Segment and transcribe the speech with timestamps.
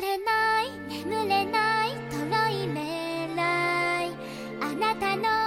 [0.00, 4.10] れない眠れないとろいめらい。
[4.60, 5.39] あなたの